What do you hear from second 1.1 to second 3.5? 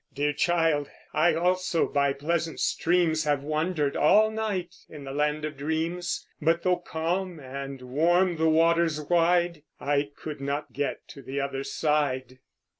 I also by pleasant streams Have